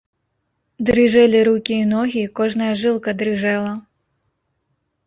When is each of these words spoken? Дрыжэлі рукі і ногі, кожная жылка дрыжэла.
Дрыжэлі 0.87 1.39
рукі 1.49 1.75
і 1.81 1.83
ногі, 1.93 2.23
кожная 2.41 2.73
жылка 2.83 3.17
дрыжэла. 3.21 3.73